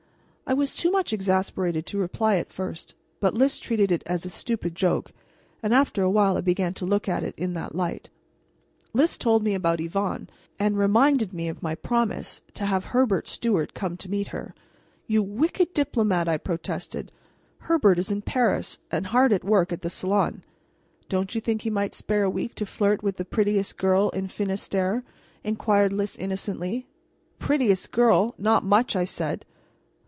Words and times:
I 0.47 0.53
was 0.53 0.75
too 0.75 0.91
much 0.91 1.13
exasperated 1.13 1.85
to 1.85 1.97
reply 1.97 2.35
at 2.35 2.51
first, 2.51 2.93
but 3.21 3.33
Lys 3.33 3.57
treated 3.57 3.89
it 3.89 4.03
as 4.05 4.25
a 4.25 4.29
stupid 4.29 4.75
joke, 4.75 5.13
and 5.63 5.73
after 5.73 6.03
a 6.03 6.09
while 6.09 6.35
I 6.35 6.41
began 6.41 6.73
to 6.73 6.85
look 6.85 7.07
at 7.07 7.23
it 7.23 7.33
in 7.37 7.53
that 7.53 7.73
light. 7.73 8.09
Lys 8.91 9.17
told 9.17 9.43
me 9.45 9.53
about 9.53 9.79
Yvonne, 9.79 10.29
and 10.59 10.77
reminded 10.77 11.31
me 11.31 11.47
of 11.47 11.63
my 11.63 11.73
promise 11.73 12.41
to 12.55 12.65
have 12.65 12.83
Herbert 12.91 13.29
Stuart 13.29 13.73
down 13.73 13.95
to 13.95 14.09
meet 14.11 14.27
her. 14.35 14.53
"You 15.07 15.23
wicked 15.23 15.73
diplomat!" 15.73 16.27
I 16.27 16.35
protested. 16.37 17.13
"Herbert 17.59 17.97
is 17.97 18.11
in 18.11 18.21
Paris, 18.21 18.77
and 18.91 19.07
hard 19.07 19.31
at 19.31 19.45
work 19.45 19.69
for 19.69 19.77
the 19.77 19.89
Salon." 19.89 20.43
"Don't 21.07 21.33
you 21.33 21.39
think 21.39 21.61
he 21.61 21.69
might 21.69 21.93
spare 21.93 22.23
a 22.23 22.29
week 22.29 22.55
to 22.55 22.65
flirt 22.65 23.01
with 23.01 23.15
the 23.15 23.23
prettiest 23.23 23.77
girl 23.77 24.09
in 24.09 24.27
Finistere?" 24.27 25.03
inquired 25.45 25.93
Lys 25.93 26.17
innocently. 26.17 26.87
"Prettiest 27.39 27.93
girl! 27.93 28.35
Not 28.37 28.65
much!" 28.65 28.97
I 28.97 29.05
said. 29.05 29.45